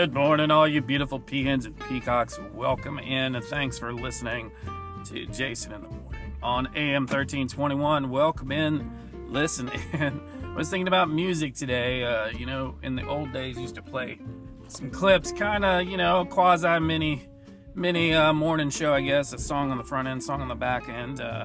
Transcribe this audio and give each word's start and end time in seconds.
Good 0.00 0.14
morning, 0.14 0.50
all 0.50 0.66
you 0.66 0.80
beautiful 0.80 1.20
peahens 1.20 1.66
and 1.66 1.78
peacocks. 1.78 2.40
Welcome 2.54 2.98
in 3.00 3.34
and 3.34 3.44
thanks 3.44 3.78
for 3.78 3.92
listening 3.92 4.50
to 5.04 5.26
Jason 5.26 5.74
in 5.74 5.82
the 5.82 5.88
Morning 5.88 6.32
on 6.42 6.68
AM 6.74 7.02
1321. 7.02 8.08
Welcome 8.08 8.50
in, 8.50 8.90
listen 9.28 9.68
in. 9.92 10.18
I 10.42 10.54
was 10.54 10.70
thinking 10.70 10.88
about 10.88 11.10
music 11.10 11.54
today. 11.54 12.02
Uh, 12.02 12.28
you 12.28 12.46
know, 12.46 12.76
in 12.82 12.96
the 12.96 13.06
old 13.06 13.34
days, 13.34 13.58
used 13.58 13.74
to 13.74 13.82
play 13.82 14.18
some 14.68 14.90
clips, 14.90 15.32
kind 15.32 15.66
of, 15.66 15.86
you 15.86 15.98
know, 15.98 16.24
quasi 16.24 16.80
mini, 16.80 17.28
mini 17.74 18.14
uh, 18.14 18.32
morning 18.32 18.70
show, 18.70 18.94
I 18.94 19.02
guess. 19.02 19.34
A 19.34 19.38
song 19.38 19.70
on 19.70 19.76
the 19.76 19.84
front 19.84 20.08
end, 20.08 20.22
song 20.22 20.40
on 20.40 20.48
the 20.48 20.54
back 20.54 20.88
end. 20.88 21.20
Uh, 21.20 21.44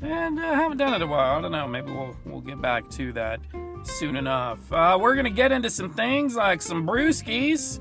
and 0.00 0.38
I 0.38 0.50
uh, 0.50 0.54
haven't 0.54 0.78
done 0.78 0.92
it 0.92 0.96
in 0.96 1.02
a 1.02 1.06
while. 1.08 1.38
I 1.38 1.40
don't 1.42 1.50
know. 1.50 1.66
Maybe 1.66 1.90
we'll 1.90 2.16
we'll 2.24 2.40
get 2.40 2.62
back 2.62 2.88
to 2.90 3.12
that 3.14 3.40
soon 3.82 4.14
enough. 4.14 4.60
Uh, 4.72 4.96
we're 5.00 5.16
gonna 5.16 5.28
get 5.28 5.50
into 5.50 5.70
some 5.70 5.92
things 5.92 6.36
like 6.36 6.62
some 6.62 6.86
brewskis. 6.86 7.80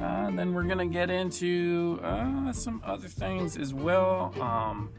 Uh, 0.00 0.30
then 0.30 0.54
we're 0.54 0.62
gonna 0.62 0.86
get 0.86 1.10
into 1.10 1.98
uh, 2.04 2.52
some 2.52 2.80
other 2.84 3.08
things 3.08 3.56
as 3.56 3.74
well, 3.74 4.32
um, 4.40 4.90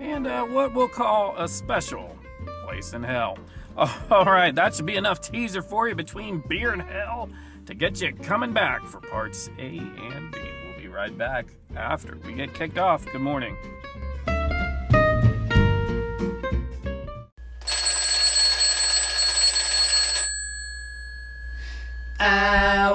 and 0.00 0.26
uh, 0.26 0.44
what 0.44 0.72
we'll 0.74 0.88
call 0.88 1.34
a 1.38 1.48
special 1.48 2.16
place 2.64 2.92
in 2.92 3.02
hell. 3.02 3.36
all 4.10 4.24
right, 4.24 4.54
that 4.54 4.74
should 4.74 4.86
be 4.86 4.96
enough 4.96 5.20
teaser 5.20 5.62
for 5.62 5.88
you 5.88 5.94
between 5.94 6.42
beer 6.48 6.72
and 6.72 6.82
hell 6.82 7.28
to 7.66 7.74
get 7.74 8.00
you 8.00 8.12
coming 8.14 8.52
back 8.52 8.84
for 8.86 9.00
parts 9.00 9.50
A 9.58 9.78
and 9.78 10.32
B. 10.32 10.38
We'll 10.64 10.78
be 10.78 10.88
right 10.88 11.16
back 11.16 11.46
after 11.76 12.16
we 12.24 12.32
get 12.32 12.54
kicked 12.54 12.78
off. 12.78 13.04
Good 13.06 13.20
morning. 13.20 13.56
I 22.20 22.87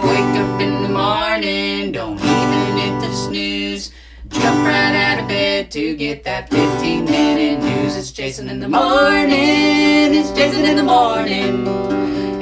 to 5.73 5.95
get 5.95 6.23
that 6.23 6.47
15 6.51 7.03
minute 7.03 7.59
news. 7.59 7.97
It's 7.97 8.11
Jason 8.11 8.47
in 8.47 8.59
the 8.59 8.69
morning, 8.69 10.13
it's 10.13 10.29
Jason 10.29 10.65
in 10.65 10.75
the 10.75 10.83
morning. 10.83 11.67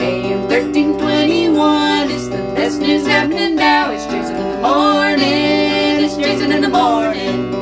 AM 0.01 0.41
1321, 0.49 2.11
it's 2.11 2.27
the 2.27 2.43
best 2.57 2.81
news 2.81 3.07
happening 3.07 3.55
now. 3.55 3.89
It's 3.91 4.03
Jason 4.07 4.35
in 4.35 4.51
the 4.51 4.67
morning, 4.67 6.03
it's 6.03 6.17
Jason 6.17 6.51
in 6.51 6.61
the 6.61 6.67
morning. 6.67 7.55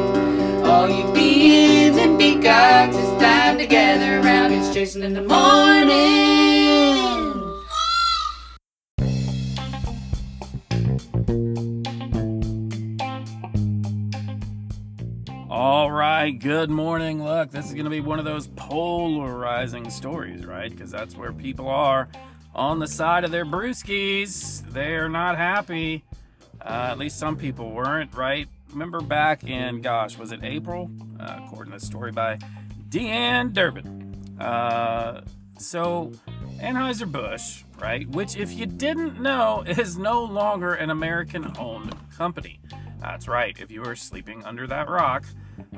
All 0.66 0.90
you 0.90 1.14
beans 1.14 1.98
and 1.98 2.18
peacocks, 2.18 2.96
it's 2.98 3.22
time 3.22 3.60
to 3.60 3.68
gather 3.68 4.28
around. 4.28 4.52
It's 4.54 4.74
Jason 4.74 5.04
in 5.04 5.14
the 5.14 5.22
morning. 5.22 6.59
Right, 16.20 16.38
good 16.38 16.70
morning. 16.70 17.24
Look, 17.24 17.50
this 17.50 17.68
is 17.68 17.72
going 17.72 17.86
to 17.86 17.90
be 17.90 18.02
one 18.02 18.20
of 18.20 18.26
those 18.26 18.48
polarizing 18.48 19.90
stories, 19.90 20.46
right? 20.46 20.70
Because 20.70 20.92
that's 20.92 21.16
where 21.16 21.32
people 21.32 21.70
are 21.70 22.10
on 22.54 22.80
the 22.80 22.90
side 22.90 23.24
of 23.24 23.32
their 23.32 23.46
brewskis. 23.46 24.62
They're 24.70 25.08
not 25.08 25.38
happy. 25.38 26.04
Uh, 26.60 26.90
at 26.92 26.98
least 26.98 27.20
some 27.20 27.38
people 27.38 27.72
weren't, 27.72 28.14
right? 28.14 28.50
Remember 28.72 29.00
back 29.00 29.46
in, 29.46 29.80
gosh, 29.80 30.18
was 30.18 30.34
it 30.34 30.44
April? 30.44 30.92
Uh, 31.18 31.40
according 31.46 31.72
to 31.72 31.80
the 31.80 31.86
story 31.86 32.12
by 32.12 32.38
Dee-Ann 32.90 33.54
Durbin. 33.54 34.36
Uh, 34.42 35.22
so, 35.58 36.12
Anheuser-Busch, 36.60 37.64
right, 37.80 38.10
which 38.10 38.36
if 38.36 38.52
you 38.52 38.66
didn't 38.66 39.22
know, 39.22 39.64
is 39.68 39.98
no 39.98 40.26
longer 40.26 40.74
an 40.74 40.90
American-owned 40.90 41.96
company. 42.18 42.60
That's 43.00 43.30
right. 43.30 43.58
If 43.58 43.72
you 43.72 43.84
were 43.84 43.96
sleeping 43.96 44.44
under 44.44 44.68
that 44.68 44.90
rock, 44.90 45.24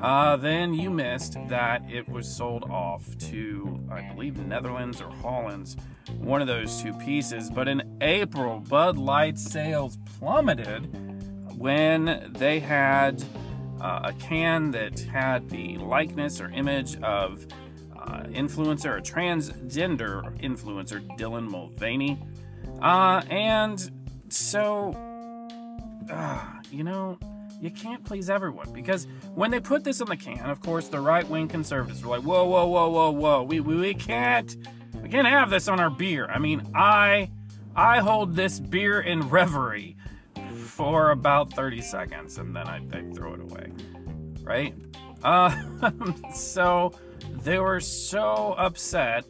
uh, 0.00 0.36
then 0.36 0.74
you 0.74 0.90
missed 0.90 1.36
that 1.48 1.82
it 1.90 2.08
was 2.08 2.26
sold 2.28 2.64
off 2.64 3.16
to, 3.18 3.80
I 3.90 4.02
believe, 4.12 4.38
Netherlands 4.38 5.00
or 5.00 5.10
Holland's, 5.10 5.76
one 6.18 6.40
of 6.40 6.48
those 6.48 6.82
two 6.82 6.92
pieces. 6.94 7.50
But 7.50 7.68
in 7.68 7.98
April, 8.00 8.60
Bud 8.60 8.98
Light 8.98 9.38
sales 9.38 9.98
plummeted 10.18 10.88
when 11.56 12.30
they 12.32 12.60
had 12.60 13.22
uh, 13.80 14.00
a 14.04 14.12
can 14.14 14.70
that 14.72 14.98
had 15.00 15.48
the 15.48 15.76
likeness 15.78 16.40
or 16.40 16.48
image 16.50 16.96
of 17.02 17.46
uh, 17.96 18.24
influencer, 18.24 18.98
a 18.98 19.02
transgender 19.02 20.40
influencer, 20.40 21.06
Dylan 21.18 21.48
Mulvaney. 21.48 22.18
Uh, 22.80 23.22
and 23.30 23.90
so, 24.28 24.92
uh, 26.10 26.44
you 26.70 26.82
know, 26.82 27.18
you 27.62 27.70
can't 27.70 28.04
please 28.04 28.28
everyone. 28.28 28.70
Because 28.72 29.06
when 29.34 29.52
they 29.52 29.60
put 29.60 29.84
this 29.84 30.00
in 30.00 30.08
the 30.08 30.16
can, 30.16 30.50
of 30.50 30.60
course, 30.60 30.88
the 30.88 31.00
right 31.00 31.26
wing 31.28 31.46
conservatives 31.46 32.04
were 32.04 32.16
like, 32.16 32.26
whoa, 32.26 32.44
whoa, 32.44 32.66
whoa, 32.66 32.90
whoa, 32.90 33.10
whoa, 33.12 33.42
we, 33.44 33.60
we, 33.60 33.76
we 33.76 33.94
can't, 33.94 34.56
we 35.00 35.08
can't 35.08 35.28
have 35.28 35.48
this 35.48 35.68
on 35.68 35.78
our 35.78 35.88
beer. 35.88 36.26
I 36.26 36.40
mean, 36.40 36.68
I, 36.74 37.30
I 37.76 38.00
hold 38.00 38.34
this 38.34 38.58
beer 38.58 39.00
in 39.00 39.28
reverie 39.28 39.96
for 40.64 41.12
about 41.12 41.52
30 41.52 41.80
seconds 41.82 42.36
and 42.38 42.54
then 42.54 42.66
I, 42.66 42.78
I 42.92 43.04
throw 43.14 43.34
it 43.34 43.40
away, 43.40 43.70
right? 44.42 44.74
Uh, 45.22 45.56
so 46.34 46.92
they 47.44 47.60
were 47.60 47.78
so 47.78 48.56
upset 48.58 49.24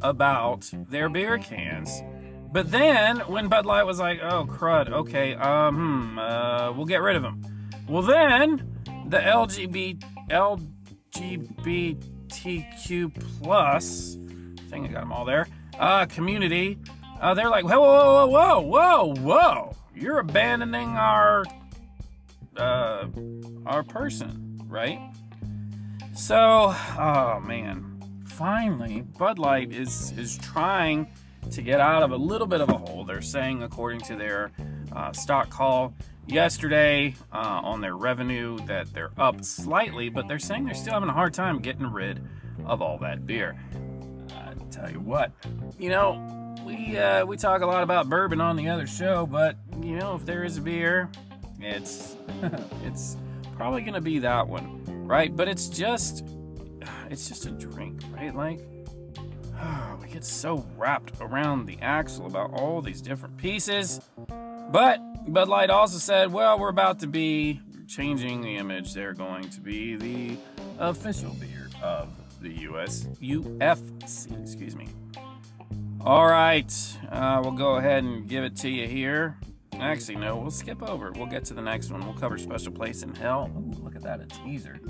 about 0.00 0.70
their 0.88 1.10
beer 1.10 1.36
cans. 1.36 2.00
But 2.50 2.70
then 2.70 3.18
when 3.20 3.48
Bud 3.48 3.66
Light 3.66 3.82
was 3.82 3.98
like, 3.98 4.20
"Oh 4.22 4.44
crud, 4.44 4.88
okay, 4.88 5.34
um, 5.34 5.74
hmm, 5.74 6.18
uh, 6.20 6.72
we'll 6.72 6.86
get 6.86 7.02
rid 7.02 7.16
of 7.16 7.22
them," 7.22 7.42
well 7.88 8.02
then 8.02 8.70
the 9.08 9.18
LGBT 9.18 10.02
LGBTQ 11.14 11.82
plus, 13.42 14.16
I 14.16 14.62
think 14.70 14.88
I 14.88 14.92
got 14.92 15.00
them 15.00 15.12
all 15.12 15.24
there, 15.24 15.46
uh, 15.78 16.06
community, 16.06 16.78
uh, 17.20 17.34
they're 17.34 17.50
like, 17.50 17.64
"Whoa, 17.64 17.80
whoa, 17.80 18.26
whoa, 18.26 18.60
whoa, 18.60 18.60
whoa, 18.60 19.14
whoa! 19.20 19.76
You're 19.94 20.18
abandoning 20.18 20.88
our, 20.90 21.44
uh, 22.56 23.06
our 23.66 23.82
person, 23.82 24.60
right?" 24.66 24.98
So, 26.14 26.74
oh 26.98 27.40
man, 27.40 28.00
finally, 28.26 29.02
Bud 29.02 29.38
Light 29.38 29.72
is 29.72 30.12
is 30.16 30.38
trying 30.38 31.08
to 31.50 31.62
get 31.62 31.80
out 31.80 32.02
of 32.02 32.10
a 32.12 32.16
little 32.16 32.46
bit 32.46 32.60
of 32.60 32.68
a 32.70 32.78
hole. 32.78 33.04
They're 33.04 33.22
saying, 33.22 33.62
according 33.62 34.00
to 34.02 34.16
their 34.16 34.50
uh, 34.92 35.12
stock 35.12 35.50
call 35.50 35.94
yesterday 36.26 37.14
uh, 37.32 37.60
on 37.62 37.80
their 37.80 37.96
revenue, 37.96 38.58
that 38.66 38.92
they're 38.92 39.12
up 39.18 39.44
slightly, 39.44 40.08
but 40.08 40.28
they're 40.28 40.38
saying 40.38 40.64
they're 40.64 40.74
still 40.74 40.94
having 40.94 41.08
a 41.08 41.12
hard 41.12 41.34
time 41.34 41.60
getting 41.60 41.86
rid 41.86 42.20
of 42.66 42.80
all 42.82 42.98
that 42.98 43.26
beer. 43.26 43.58
I 44.30 44.54
tell 44.70 44.90
you 44.90 45.00
what, 45.00 45.32
you 45.78 45.90
know, 45.90 46.54
we 46.64 46.96
uh, 46.96 47.24
we 47.26 47.36
talk 47.36 47.62
a 47.62 47.66
lot 47.66 47.82
about 47.82 48.08
bourbon 48.08 48.40
on 48.40 48.56
the 48.56 48.68
other 48.68 48.86
show, 48.86 49.26
but 49.26 49.56
you 49.80 49.96
know, 49.96 50.14
if 50.14 50.24
there 50.24 50.44
is 50.44 50.56
a 50.56 50.60
beer, 50.60 51.10
it's 51.60 52.16
it's 52.84 53.16
probably 53.56 53.82
gonna 53.82 54.00
be 54.00 54.18
that 54.20 54.46
one, 54.46 55.06
right? 55.06 55.34
But 55.34 55.48
it's 55.48 55.68
just 55.68 56.24
it's 57.10 57.28
just 57.28 57.46
a 57.46 57.50
drink, 57.50 58.00
right? 58.12 58.34
Like 58.34 58.60
we 60.00 60.08
get 60.08 60.24
so 60.24 60.66
wrapped 60.76 61.20
around 61.20 61.66
the 61.66 61.78
axle 61.80 62.26
about 62.26 62.52
all 62.52 62.80
these 62.80 63.02
different 63.02 63.36
pieces. 63.36 64.00
But 64.74 64.98
Bud 65.32 65.46
Light 65.48 65.70
also 65.70 65.98
said, 65.98 66.32
well, 66.32 66.58
we're 66.58 66.68
about 66.68 66.98
to 66.98 67.06
be 67.06 67.60
changing 67.86 68.40
the 68.40 68.56
image. 68.56 68.92
They're 68.92 69.14
going 69.14 69.48
to 69.50 69.60
be 69.60 69.94
the 69.94 70.36
official 70.80 71.32
beer 71.34 71.68
of 71.80 72.08
the 72.40 72.50
US 72.62 73.04
UFC. 73.22 74.42
Excuse 74.42 74.74
me. 74.74 74.88
All 76.00 76.26
right, 76.26 76.98
uh, 77.08 77.40
we'll 77.40 77.52
go 77.52 77.76
ahead 77.76 78.02
and 78.02 78.28
give 78.28 78.42
it 78.42 78.56
to 78.56 78.68
you 78.68 78.88
here. 78.88 79.38
Actually, 79.74 80.16
no, 80.16 80.38
we'll 80.38 80.50
skip 80.50 80.82
over. 80.82 81.12
We'll 81.12 81.26
get 81.26 81.44
to 81.44 81.54
the 81.54 81.62
next 81.62 81.92
one. 81.92 82.04
We'll 82.04 82.18
cover 82.18 82.36
Special 82.36 82.72
Place 82.72 83.04
in 83.04 83.14
Hell. 83.14 83.52
Ooh, 83.56 83.80
look 83.80 83.94
at 83.94 84.02
that, 84.02 84.22
a 84.22 84.26
teaser. 84.26 84.80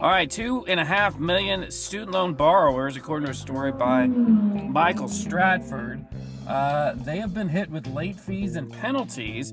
All 0.00 0.10
right, 0.10 0.28
two 0.28 0.66
and 0.66 0.80
a 0.80 0.84
half 0.84 1.20
million 1.20 1.70
student 1.70 2.10
loan 2.10 2.34
borrowers, 2.34 2.96
according 2.96 3.26
to 3.26 3.30
a 3.30 3.34
story 3.34 3.70
by 3.70 4.08
Michael 4.08 5.06
Stratford, 5.06 6.04
uh, 6.46 6.92
they 6.96 7.18
have 7.18 7.34
been 7.34 7.48
hit 7.48 7.70
with 7.70 7.86
late 7.86 8.18
fees 8.18 8.56
and 8.56 8.72
penalties 8.72 9.52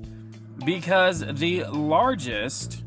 because 0.64 1.20
the 1.34 1.64
largest 1.64 2.84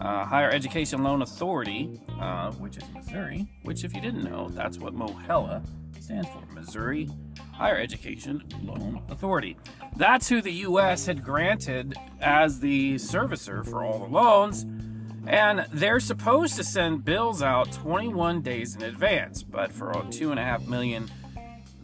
uh, 0.00 0.24
higher 0.24 0.50
education 0.50 1.02
loan 1.02 1.22
authority, 1.22 2.00
uh, 2.20 2.52
which 2.52 2.76
is 2.76 2.84
Missouri, 2.94 3.46
which, 3.62 3.84
if 3.84 3.94
you 3.94 4.00
didn't 4.00 4.24
know, 4.24 4.48
that's 4.48 4.78
what 4.78 4.94
MOHELA 4.94 5.62
stands 6.00 6.28
for 6.28 6.54
Missouri 6.54 7.08
Higher 7.52 7.76
Education 7.76 8.42
Loan 8.62 9.02
Authority. 9.10 9.56
That's 9.96 10.28
who 10.28 10.40
the 10.40 10.52
U.S. 10.52 11.06
had 11.06 11.22
granted 11.22 11.94
as 12.20 12.60
the 12.60 12.94
servicer 12.94 13.68
for 13.68 13.84
all 13.84 13.98
the 13.98 14.06
loans 14.06 14.64
and 15.26 15.66
they're 15.72 16.00
supposed 16.00 16.56
to 16.56 16.64
send 16.64 17.04
bills 17.04 17.42
out 17.42 17.70
21 17.72 18.40
days 18.40 18.74
in 18.74 18.82
advance, 18.82 19.42
but 19.42 19.70
for 19.70 19.92
two 20.10 20.30
and 20.30 20.40
a 20.40 20.42
half 20.42 20.66
million 20.66 21.10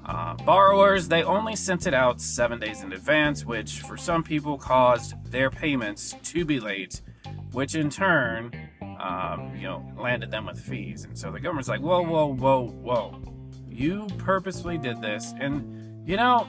Uh, 0.07 0.35
borrowers, 0.45 1.09
they 1.09 1.25
only 1.25 1.57
sent 1.57 1.87
it 1.87 1.93
out 1.93 2.21
seven 2.21 2.61
days 2.61 2.83
in 2.83 2.93
advance, 2.93 3.45
which 3.45 3.81
for 3.81 3.97
some 3.97 4.23
people 4.23 4.57
caused 4.57 5.15
their 5.33 5.51
payments 5.51 6.15
to 6.23 6.45
be 6.45 6.61
late, 6.61 7.03
which 7.51 7.75
in 7.75 7.91
turn, 7.91 8.53
um, 9.01 9.53
you 9.57 9.65
know, 9.65 9.85
landed 9.99 10.31
them 10.31 10.47
with 10.47 10.61
fees. 10.61 11.05
And 11.05 11.19
so 11.19 11.33
the 11.33 11.41
government's 11.41 11.69
like, 11.69 11.81
whoa, 11.81 12.03
whoa, 12.03 12.33
whoa, 12.35 12.69
whoa. 12.69 13.21
You 13.69 14.07
purposely 14.17 14.79
did 14.79 15.03
this. 15.03 15.35
And, 15.41 16.09
you 16.09 16.17
know, 16.17 16.47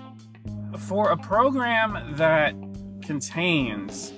for 0.77 1.09
a 1.09 1.17
program 1.17 2.15
that 2.15 2.53
contains 3.01 4.13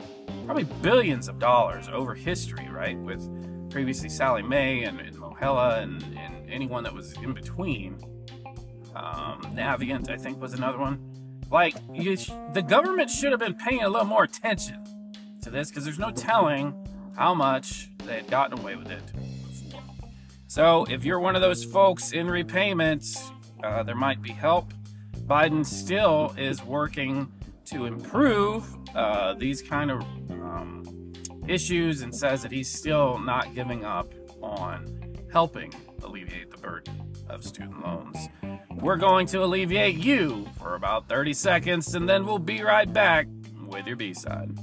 probably 0.45 0.65
billions 0.81 1.29
of 1.29 1.39
dollars 1.39 1.87
over 1.89 2.13
history, 2.13 2.67
right? 2.69 2.97
With 2.97 3.69
previously 3.69 4.09
Sallie 4.09 4.43
Mae 4.43 4.83
and, 4.83 4.99
and 4.99 5.15
Mohela 5.15 5.81
and, 5.81 6.03
and, 6.17 6.35
anyone 6.49 6.83
that 6.83 6.91
was 6.91 7.13
in 7.17 7.31
between. 7.31 7.99
Um, 8.95 9.41
Navient, 9.55 10.09
I 10.09 10.17
think, 10.17 10.41
was 10.41 10.53
another 10.53 10.77
one. 10.77 10.99
Like, 11.51 11.75
sh- 11.75 12.31
the 12.53 12.61
government 12.61 13.09
should 13.09 13.31
have 13.31 13.39
been 13.39 13.55
paying 13.55 13.81
a 13.81 13.89
little 13.89 14.07
more 14.07 14.23
attention 14.23 14.83
to 15.41 15.49
this 15.49 15.69
because 15.69 15.83
there's 15.83 15.99
no 15.99 16.11
telling 16.11 16.75
how 17.15 17.33
much 17.33 17.89
they 18.05 18.15
had 18.17 18.27
gotten 18.27 18.59
away 18.59 18.75
with 18.75 18.91
it 18.91 19.01
before. 19.05 19.81
So, 20.47 20.85
if 20.89 21.03
you're 21.03 21.19
one 21.19 21.35
of 21.35 21.41
those 21.41 21.63
folks 21.63 22.11
in 22.11 22.27
repayment, 22.27 23.05
uh, 23.63 23.83
there 23.83 23.95
might 23.95 24.21
be 24.21 24.31
help. 24.31 24.73
Biden 25.25 25.65
still 25.65 26.33
is 26.37 26.63
working 26.63 27.31
to 27.65 27.85
improve 27.85 28.65
uh, 28.95 29.33
these 29.35 29.61
kind 29.61 29.91
of 29.91 30.01
um, 30.31 31.13
issues 31.47 32.01
and 32.01 32.15
says 32.15 32.41
that 32.41 32.51
he's 32.51 32.71
still 32.71 33.19
not 33.19 33.53
giving 33.53 33.85
up 33.85 34.11
on 34.41 35.15
helping 35.31 35.73
alleviate 36.03 36.49
the 36.49 36.57
burden 36.57 37.08
of 37.29 37.43
student 37.43 37.81
loans. 37.83 38.29
We're 38.75 38.97
going 38.97 39.27
to 39.27 39.43
alleviate 39.43 39.97
you 39.97 40.47
for 40.57 40.75
about 40.75 41.07
30 41.07 41.33
seconds 41.33 41.95
and 41.95 42.07
then 42.07 42.25
we'll 42.25 42.39
be 42.39 42.61
right 42.61 42.91
back 42.91 43.27
with 43.67 43.85
your 43.87 43.95
B 43.95 44.13
side. 44.13 44.57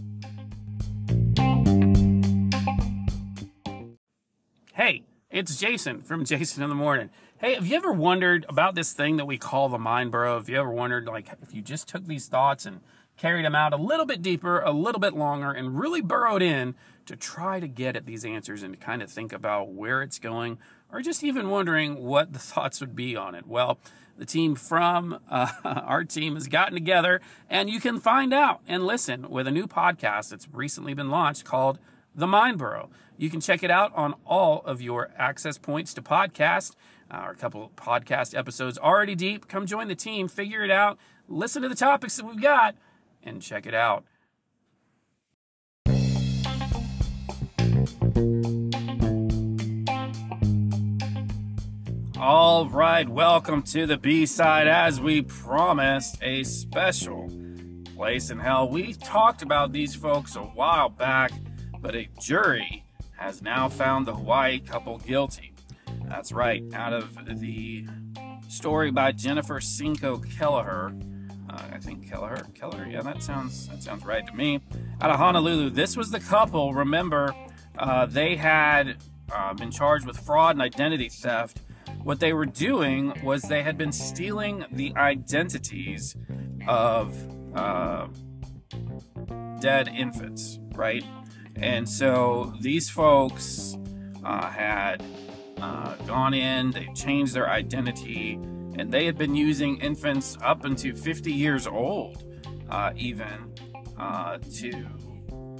Hey, 4.74 5.04
it's 5.30 5.56
Jason 5.56 6.02
from 6.02 6.24
Jason 6.26 6.62
in 6.62 6.68
the 6.68 6.74
Morning. 6.74 7.10
Hey, 7.38 7.54
have 7.54 7.66
you 7.66 7.76
ever 7.76 7.92
wondered 7.92 8.46
about 8.48 8.74
this 8.74 8.92
thing 8.92 9.18
that 9.18 9.26
we 9.26 9.36
call 9.36 9.68
the 9.68 9.78
mind 9.78 10.10
burrow? 10.10 10.38
Have 10.38 10.48
you 10.48 10.58
ever 10.58 10.70
wondered, 10.70 11.06
like, 11.06 11.28
if 11.42 11.54
you 11.54 11.60
just 11.60 11.86
took 11.86 12.06
these 12.06 12.28
thoughts 12.28 12.64
and 12.64 12.80
carried 13.16 13.44
them 13.44 13.54
out 13.54 13.72
a 13.72 13.76
little 13.76 14.06
bit 14.06 14.22
deeper, 14.22 14.60
a 14.60 14.72
little 14.72 15.00
bit 15.00 15.14
longer, 15.14 15.50
and 15.50 15.78
really 15.78 16.00
burrowed 16.00 16.42
in 16.42 16.74
to 17.06 17.16
try 17.16 17.60
to 17.60 17.68
get 17.68 17.96
at 17.96 18.06
these 18.06 18.24
answers 18.24 18.62
and 18.62 18.74
to 18.74 18.80
kind 18.80 19.02
of 19.02 19.10
think 19.10 19.32
about 19.32 19.70
where 19.70 20.02
it's 20.02 20.18
going, 20.18 20.58
or 20.90 21.00
just 21.00 21.24
even 21.24 21.48
wondering 21.48 22.02
what 22.02 22.32
the 22.32 22.38
thoughts 22.40 22.80
would 22.80 22.94
be 22.94 23.16
on 23.16 23.34
it. 23.34 23.46
Well, 23.46 23.78
the 24.18 24.26
team 24.26 24.54
from 24.54 25.18
uh, 25.30 25.50
our 25.64 26.04
team 26.04 26.34
has 26.34 26.48
gotten 26.48 26.74
together, 26.74 27.20
and 27.48 27.70
you 27.70 27.80
can 27.80 28.00
find 28.00 28.32
out 28.32 28.60
and 28.66 28.86
listen 28.86 29.28
with 29.30 29.46
a 29.46 29.50
new 29.50 29.66
podcast 29.66 30.30
that's 30.30 30.48
recently 30.52 30.94
been 30.94 31.10
launched 31.10 31.44
called 31.44 31.78
The 32.14 32.26
Mind 32.26 32.58
Burrow. 32.58 32.90
You 33.18 33.30
can 33.30 33.40
check 33.40 33.62
it 33.62 33.70
out 33.70 33.92
on 33.94 34.14
all 34.26 34.62
of 34.64 34.82
your 34.82 35.10
access 35.16 35.58
points 35.58 35.94
to 35.94 36.02
podcast. 36.02 36.74
Uh, 37.10 37.14
our 37.14 37.34
couple 37.34 37.70
podcast 37.76 38.36
episodes 38.36 38.78
already 38.78 39.14
deep. 39.14 39.48
Come 39.48 39.64
join 39.64 39.88
the 39.88 39.94
team, 39.94 40.28
figure 40.28 40.64
it 40.64 40.70
out, 40.70 40.98
listen 41.28 41.62
to 41.62 41.68
the 41.68 41.76
topics 41.76 42.16
that 42.16 42.26
we've 42.26 42.42
got 42.42 42.74
and 43.26 43.42
check 43.42 43.66
it 43.66 43.74
out. 43.74 44.04
All 52.18 52.66
right, 52.68 53.08
welcome 53.08 53.62
to 53.64 53.86
the 53.86 53.98
B 53.98 54.24
side. 54.24 54.66
As 54.66 55.00
we 55.00 55.22
promised, 55.22 56.16
a 56.22 56.44
special 56.44 57.30
place 57.94 58.30
in 58.30 58.38
hell. 58.38 58.68
We 58.68 58.94
talked 58.94 59.42
about 59.42 59.72
these 59.72 59.94
folks 59.94 60.34
a 60.34 60.40
while 60.40 60.88
back, 60.88 61.32
but 61.80 61.94
a 61.94 62.08
jury 62.20 62.84
has 63.16 63.42
now 63.42 63.68
found 63.68 64.06
the 64.06 64.14
Hawaii 64.14 64.60
couple 64.60 64.98
guilty. 64.98 65.52
That's 66.08 66.32
right, 66.32 66.62
out 66.74 66.92
of 66.92 67.16
the 67.40 67.86
story 68.48 68.90
by 68.90 69.12
Jennifer 69.12 69.60
Sinco 69.60 70.24
Kelleher 70.36 70.94
I 71.72 71.78
think 71.78 72.08
Keller. 72.08 72.46
Keller, 72.54 72.86
yeah, 72.86 73.02
that 73.02 73.22
sounds 73.22 73.68
that 73.68 73.82
sounds 73.82 74.04
right 74.04 74.26
to 74.26 74.34
me. 74.34 74.60
Out 75.00 75.10
of 75.10 75.16
Honolulu, 75.16 75.70
this 75.70 75.96
was 75.96 76.10
the 76.10 76.20
couple. 76.20 76.74
Remember, 76.74 77.34
uh, 77.78 78.06
they 78.06 78.36
had 78.36 78.96
uh, 79.32 79.54
been 79.54 79.70
charged 79.70 80.06
with 80.06 80.18
fraud 80.18 80.56
and 80.56 80.62
identity 80.62 81.08
theft. 81.08 81.60
What 82.02 82.20
they 82.20 82.32
were 82.32 82.46
doing 82.46 83.12
was 83.22 83.42
they 83.42 83.62
had 83.62 83.76
been 83.76 83.92
stealing 83.92 84.64
the 84.70 84.94
identities 84.96 86.16
of 86.68 87.16
uh, 87.56 88.08
dead 89.60 89.88
infants, 89.88 90.58
right? 90.74 91.04
And 91.56 91.88
so 91.88 92.52
these 92.60 92.90
folks 92.90 93.76
uh, 94.24 94.48
had 94.50 95.02
uh, 95.60 95.94
gone 96.06 96.34
in, 96.34 96.70
they 96.70 96.88
changed 96.94 97.34
their 97.34 97.48
identity 97.48 98.38
and 98.78 98.92
they 98.92 99.06
had 99.06 99.16
been 99.16 99.34
using 99.34 99.78
infants 99.78 100.36
up 100.42 100.64
into 100.64 100.94
50 100.94 101.32
years 101.32 101.66
old, 101.66 102.24
uh, 102.68 102.92
even 102.96 103.52
uh, 103.98 104.38
to 104.54 104.86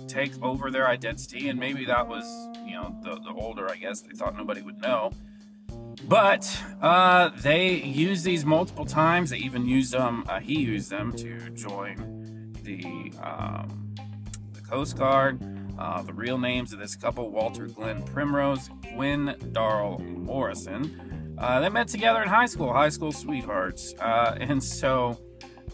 take 0.06 0.40
over 0.42 0.70
their 0.70 0.86
identity. 0.86 1.48
And 1.48 1.58
maybe 1.58 1.84
that 1.86 2.06
was, 2.06 2.24
you 2.64 2.74
know, 2.74 2.94
the, 3.02 3.18
the 3.20 3.32
older, 3.32 3.70
I 3.70 3.76
guess, 3.76 4.02
they 4.02 4.12
thought 4.12 4.36
nobody 4.36 4.62
would 4.62 4.80
know. 4.80 5.12
But 6.06 6.62
uh, 6.82 7.30
they 7.40 7.70
used 7.74 8.24
these 8.24 8.44
multiple 8.44 8.84
times. 8.84 9.30
They 9.30 9.38
even 9.38 9.66
used 9.66 9.92
them, 9.92 10.24
uh, 10.28 10.40
he 10.40 10.60
used 10.60 10.90
them 10.90 11.12
to 11.16 11.50
join 11.50 12.52
the, 12.62 13.12
um, 13.22 13.94
the 14.52 14.60
Coast 14.60 14.96
Guard. 14.98 15.40
Uh, 15.78 16.00
the 16.00 16.12
real 16.14 16.38
names 16.38 16.72
of 16.72 16.78
this 16.78 16.96
couple 16.96 17.30
Walter 17.30 17.66
Glen 17.66 18.02
Primrose, 18.02 18.70
Gwynn 18.94 19.34
Darle 19.52 19.98
Morrison. 20.00 21.25
Uh, 21.38 21.60
they 21.60 21.68
met 21.68 21.88
together 21.88 22.22
in 22.22 22.28
high 22.28 22.46
school, 22.46 22.72
high 22.72 22.88
school 22.88 23.12
sweethearts. 23.12 23.94
Uh, 24.00 24.36
and 24.40 24.62
so 24.62 25.20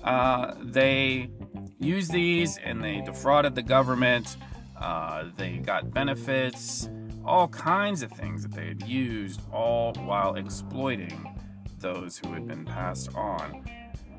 uh, 0.02 0.54
they 0.60 1.30
used 1.78 2.12
these 2.12 2.58
and 2.58 2.82
they 2.82 3.00
defrauded 3.00 3.54
the 3.54 3.62
government. 3.62 4.36
Uh, 4.80 5.26
they 5.36 5.58
got 5.58 5.92
benefits, 5.92 6.88
all 7.24 7.46
kinds 7.48 8.02
of 8.02 8.10
things 8.10 8.42
that 8.42 8.52
they 8.52 8.66
had 8.66 8.82
used, 8.82 9.40
all 9.52 9.92
while 9.94 10.34
exploiting 10.34 11.38
those 11.78 12.18
who 12.18 12.32
had 12.32 12.46
been 12.46 12.64
passed 12.64 13.14
on. 13.14 13.64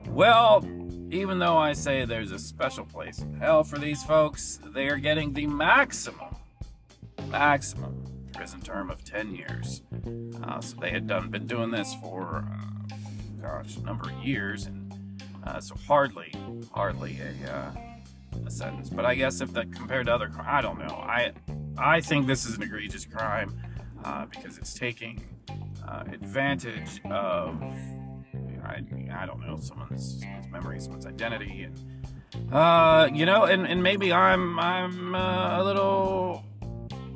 Well, 0.07 0.65
even 1.11 1.39
though 1.39 1.57
I 1.57 1.73
say 1.73 2.05
there's 2.05 2.31
a 2.31 2.39
special 2.39 2.85
place 2.85 3.19
in 3.19 3.33
hell 3.35 3.63
for 3.63 3.77
these 3.77 4.03
folks, 4.03 4.59
they 4.73 4.87
are 4.87 4.97
getting 4.97 5.33
the 5.33 5.47
maximum, 5.47 6.35
maximum 7.29 8.02
prison 8.33 8.61
term 8.61 8.89
of 8.89 9.03
10 9.03 9.35
years. 9.35 9.81
Uh, 10.43 10.59
so 10.59 10.75
they 10.79 10.89
had 10.89 11.07
done 11.07 11.29
been 11.29 11.47
doing 11.47 11.71
this 11.71 11.95
for, 12.01 12.45
uh, 12.51 12.95
gosh, 13.41 13.77
a 13.77 13.81
number 13.81 14.09
of 14.09 14.25
years, 14.25 14.65
and 14.65 14.93
uh, 15.45 15.59
so 15.59 15.75
hardly, 15.87 16.33
hardly 16.73 17.19
a, 17.19 17.51
uh, 17.51 17.71
a 18.45 18.51
sentence. 18.51 18.89
But 18.89 19.05
I 19.05 19.15
guess 19.15 19.41
if 19.41 19.53
that 19.53 19.71
compared 19.71 20.07
to 20.07 20.13
other, 20.13 20.31
I 20.45 20.61
don't 20.61 20.79
know. 20.79 20.95
I, 20.95 21.31
I 21.77 22.01
think 22.01 22.27
this 22.27 22.45
is 22.45 22.57
an 22.57 22.63
egregious 22.63 23.05
crime 23.05 23.55
uh, 24.03 24.25
because 24.25 24.57
it's 24.57 24.73
taking 24.73 25.23
uh, 25.87 26.03
advantage 26.11 27.01
of, 27.05 27.61
I, 28.63 28.83
I 29.13 29.25
don't 29.25 29.45
know, 29.45 29.57
someone's, 29.57 30.19
someone's 30.19 30.49
memory, 30.49 30.79
someone's 30.79 31.05
identity, 31.05 31.63
and 31.63 31.79
uh, 32.51 33.09
you 33.13 33.25
know, 33.25 33.45
and, 33.45 33.67
and 33.67 33.83
maybe 33.83 34.11
I'm 34.11 34.59
I'm 34.59 35.15
uh, 35.15 35.61
a 35.61 35.63
little 35.63 36.43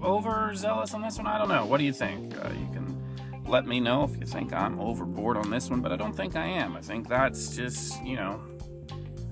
overzealous 0.03 0.93
on 0.93 1.01
this 1.01 1.17
one. 1.17 1.27
I 1.27 1.37
don't 1.37 1.49
know. 1.49 1.65
What 1.65 1.77
do 1.77 1.83
you 1.83 1.93
think? 1.93 2.35
Uh, 2.37 2.49
you 2.49 2.67
can 2.73 3.01
let 3.45 3.65
me 3.65 3.79
know 3.79 4.03
if 4.03 4.17
you 4.17 4.25
think 4.25 4.53
I'm 4.53 4.79
overboard 4.79 5.37
on 5.37 5.49
this 5.49 5.69
one, 5.69 5.81
but 5.81 5.91
I 5.91 5.95
don't 5.95 6.15
think 6.15 6.35
I 6.35 6.45
am. 6.45 6.75
I 6.75 6.81
think 6.81 7.07
that's 7.07 7.55
just, 7.55 8.03
you 8.03 8.15
know, 8.15 8.41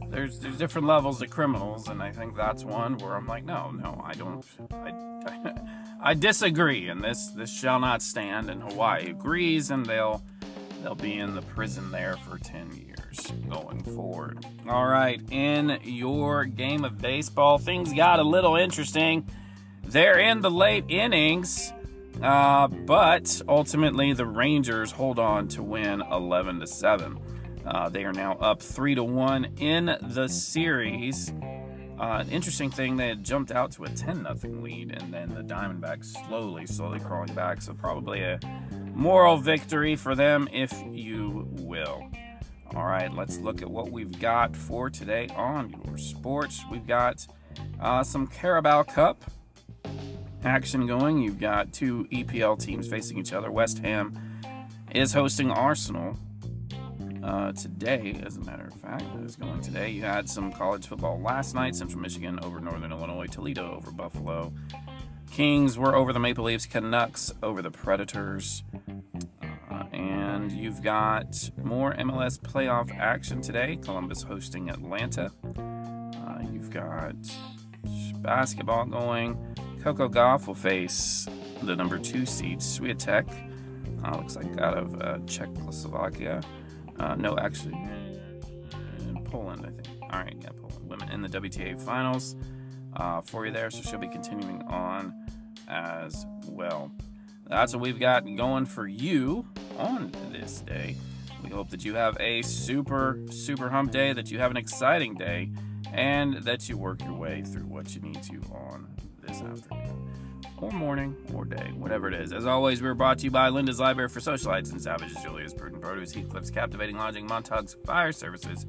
there's 0.10 0.40
there's 0.40 0.58
different 0.58 0.88
levels 0.88 1.22
of 1.22 1.30
criminals, 1.30 1.90
and 1.90 2.02
I 2.02 2.12
think 2.12 2.36
that's 2.36 2.64
one 2.64 2.98
where 3.00 3.16
I'm 3.16 3.28
like, 3.28 3.44
no, 3.44 3.72
no, 3.72 4.02
I 4.04 4.14
don't, 4.14 4.46
I, 4.72 4.92
I, 5.28 5.54
I 6.12 6.14
disagree, 6.14 6.88
and 6.88 7.04
this 7.04 7.28
this 7.36 7.54
shall 7.54 7.80
not 7.80 8.02
stand. 8.02 8.50
And 8.50 8.64
Hawaii 8.64 9.10
agrees, 9.10 9.72
and 9.72 9.86
they'll 9.86 10.24
they'll 10.82 10.96
be 10.96 11.16
in 11.16 11.36
the 11.36 11.42
prison 11.42 11.92
there 11.92 12.16
for 12.18 12.38
10 12.38 12.86
years 12.88 13.34
going 13.50 13.84
forward. 13.84 14.46
All 14.70 14.86
right, 14.86 15.20
in 15.32 15.80
your 15.84 16.46
game 16.46 16.86
of 16.86 17.00
baseball, 17.00 17.58
things 17.58 17.92
got 17.94 18.20
a 18.20 18.24
little 18.24 18.56
interesting. 18.56 19.28
They're 19.88 20.20
in 20.20 20.42
the 20.42 20.52
late 20.52 20.86
innings. 20.90 21.72
Uh, 22.22 22.68
but 22.68 23.42
ultimately, 23.48 24.14
the 24.14 24.26
Rangers 24.26 24.92
hold 24.92 25.20
on 25.20 25.48
to 25.50 25.64
win 25.64 26.02
11 26.12 26.60
to 26.62 26.68
7. 26.68 27.20
Uh, 27.66 27.90
they 27.90 28.06
are 28.06 28.14
now 28.14 28.34
up 28.34 28.62
3 28.62 28.96
to 28.96 29.04
1 29.04 29.46
in 29.60 29.98
the 30.02 30.28
series. 30.28 31.34
Uh, 32.00 32.20
an 32.20 32.30
interesting 32.30 32.70
thing, 32.70 32.98
they 32.98 33.08
had 33.08 33.24
jumped 33.24 33.52
out 33.52 33.72
to 33.72 33.84
a 33.86 33.90
10 33.90 34.28
0 34.38 34.62
lead, 34.62 34.92
and 34.92 35.14
then 35.14 35.30
the 35.30 35.42
Diamondbacks 35.42 36.06
slowly, 36.28 36.66
slowly 36.66 37.00
crawling 37.00 37.34
back. 37.34 37.62
So, 37.62 37.74
probably 37.74 38.22
a 38.22 38.40
moral 38.94 39.38
victory 39.38 39.96
for 39.96 40.14
them, 40.16 40.48
if 40.52 40.74
you 40.92 41.48
will. 41.52 42.10
All 42.76 42.86
right, 42.86 43.14
let's 43.14 43.38
look 43.38 43.62
at 43.62 43.70
what 43.70 43.92
we've 43.92 44.20
got 44.20 44.56
for 44.56 44.90
today 44.90 45.28
on 45.36 45.82
your 45.86 45.98
sports. 45.98 46.64
We've 46.70 46.86
got 46.86 47.26
uh, 47.80 48.04
some 48.04 48.28
Carabao 48.28 48.84
Cup 48.84 49.24
action 50.46 50.86
going. 50.86 51.20
You've 51.20 51.40
got 51.40 51.74
two 51.74 52.06
EPL 52.12 52.60
teams 52.60 52.88
facing 52.88 53.18
each 53.18 53.34
other. 53.34 53.52
West 53.52 53.80
Ham 53.80 54.18
is 54.92 55.14
hosting 55.14 55.52
Arsenal 55.52 56.18
uh, 57.24 57.52
today, 57.54 58.22
as 58.24 58.38
a 58.38 58.42
matter 58.42 58.68
of 58.68 58.74
fact. 58.74 59.04
It 59.20 59.26
is 59.26 59.36
going 59.36 59.62
today. 59.62 59.90
You 59.90 60.04
had 60.04 60.30
some 60.30 60.52
college 60.52 60.88
football 60.88 61.20
last 61.20 61.56
night 61.56 61.76
Central 61.76 62.00
Michigan 62.00 62.40
over 62.44 62.60
Northern 62.60 62.92
Illinois, 62.92 63.26
Toledo 63.26 63.76
over 63.76 63.92
Buffalo. 63.92 64.54
Kings 65.32 65.78
were 65.78 65.96
over 65.96 66.14
the 66.14 66.20
Maple 66.20 66.46
Leafs, 66.46 66.66
Canucks 66.66 67.34
over 67.42 67.62
the 67.62 67.72
Predators. 67.72 68.64
Uh, 69.70 69.84
and 69.92 70.52
you've 70.52 70.82
got 70.84 71.50
more 71.62 71.94
MLS 71.96 72.40
playoff 72.40 72.96
action 72.96 73.42
today. 73.42 73.78
Columbus 73.82 74.22
hosting 74.24 74.70
Atlanta. 74.70 75.32
Uh, 75.58 76.40
you've 76.54 76.70
got 76.70 77.16
basketball 78.22 78.86
going. 78.86 79.55
Coco 79.86 80.10
Gauff 80.10 80.48
will 80.48 80.56
face 80.56 81.28
the 81.62 81.76
number 81.76 82.00
two 82.00 82.26
seed, 82.26 82.58
Swiatek. 82.58 83.30
Uh, 84.04 84.18
looks 84.18 84.36
like 84.36 84.60
out 84.60 84.76
of 84.76 85.00
uh, 85.00 85.20
Czechoslovakia. 85.28 86.42
Uh, 86.98 87.14
no, 87.14 87.38
actually, 87.38 87.78
Poland, 89.26 89.64
I 89.64 89.70
think. 89.70 90.02
All 90.02 90.24
right, 90.24 90.36
yeah, 90.42 90.50
Poland. 90.60 90.90
Women 90.90 91.10
in 91.12 91.22
the 91.22 91.30
WTA 91.30 91.80
finals 91.80 92.36
uh, 92.96 93.22
for 93.22 93.46
you 93.46 93.52
there, 93.52 93.70
so 93.70 93.84
she'll 93.84 94.00
be 94.00 94.08
continuing 94.08 94.64
on 94.64 95.14
as 95.68 96.26
well. 96.48 96.92
That's 97.48 97.72
what 97.72 97.82
we've 97.84 98.00
got 98.00 98.26
going 98.36 98.66
for 98.66 98.88
you 98.88 99.46
on 99.78 100.12
this 100.32 100.62
day. 100.62 100.96
We 101.44 101.52
hope 101.52 101.70
that 101.70 101.86
you 101.86 101.94
have 101.94 102.18
a 102.20 102.42
super, 102.42 103.20
super 103.30 103.70
hump 103.70 103.92
day, 103.92 104.14
that 104.14 104.32
you 104.32 104.40
have 104.40 104.50
an 104.50 104.58
exciting 104.58 105.14
day, 105.14 105.52
and 105.94 106.38
that 106.38 106.68
you 106.68 106.76
work 106.76 107.04
your 107.04 107.14
way 107.14 107.44
through 107.44 107.68
what 107.68 107.94
you 107.94 108.02
need 108.02 108.24
to 108.24 108.42
on 108.52 108.88
this 109.28 109.42
afternoon 109.42 109.96
or 110.58 110.72
morning 110.72 111.16
or 111.34 111.46
day, 111.46 111.72
whatever 111.76 112.08
it 112.08 112.14
is. 112.14 112.32
As 112.32 112.46
always, 112.46 112.82
we're 112.82 112.94
brought 112.94 113.20
to 113.20 113.26
you 113.26 113.32
by 113.32 113.50
Linda's 113.50 113.80
Library 113.80 114.10
for 114.10 114.20
Socialites 114.20 114.72
and 114.72 114.82
Savages, 114.82 115.18
Julia's 115.22 115.54
Prudent 115.54 115.82
Produce, 115.82 116.14
Heathcliff's 116.14 116.50
Captivating 116.50 116.98
Lodging, 116.98 117.28
Montauk's 117.28 117.76
Fire 117.86 118.12
Services, 118.12 118.66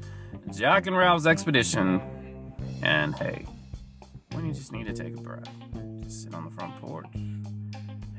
Jack 0.54 0.86
and 0.86 0.96
Ralph's 0.96 1.26
Expedition, 1.26 2.00
and 2.82 3.14
hey, 3.16 3.46
when 4.32 4.46
you 4.46 4.52
just 4.52 4.72
need 4.72 4.86
to 4.86 4.92
take 4.92 5.16
a 5.16 5.20
breath, 5.20 5.48
just 6.02 6.24
sit 6.24 6.34
on 6.34 6.44
the 6.44 6.50
front 6.50 6.74
porch 6.80 7.06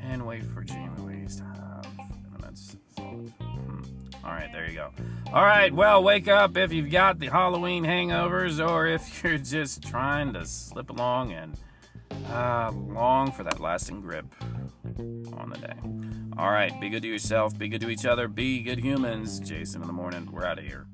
and 0.01 0.25
wait 0.25 0.43
for 0.45 0.63
Jamie 0.63 0.89
Louise 0.97 1.37
to 1.37 1.43
have 1.43 1.87
an 1.99 2.35
immense. 2.39 2.77
All 2.97 4.33
right, 4.33 4.51
there 4.51 4.67
you 4.69 4.75
go. 4.75 4.91
All 5.33 5.43
right, 5.43 5.73
well, 5.73 6.03
wake 6.03 6.27
up 6.27 6.57
if 6.57 6.73
you've 6.73 6.89
got 6.89 7.19
the 7.19 7.27
Halloween 7.27 7.83
hangovers 7.83 8.65
or 8.65 8.87
if 8.87 9.23
you're 9.23 9.37
just 9.37 9.83
trying 9.83 10.33
to 10.33 10.45
slip 10.45 10.89
along 10.89 11.31
and 11.33 11.57
uh, 12.31 12.71
long 12.71 13.31
for 13.31 13.43
that 13.43 13.59
lasting 13.59 14.01
grip 14.01 14.25
on 15.33 15.49
the 15.49 15.57
day. 15.57 15.73
All 16.37 16.51
right, 16.51 16.79
be 16.79 16.89
good 16.89 17.01
to 17.01 17.07
yourself, 17.07 17.57
be 17.57 17.67
good 17.67 17.81
to 17.81 17.89
each 17.89 18.05
other, 18.05 18.27
be 18.27 18.61
good 18.61 18.79
humans. 18.79 19.39
Jason 19.39 19.81
in 19.81 19.87
the 19.87 19.93
morning. 19.93 20.29
We're 20.31 20.45
out 20.45 20.59
of 20.59 20.65
here. 20.65 20.85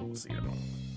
We'll 0.00 0.16
see 0.16 0.30
you. 0.32 0.87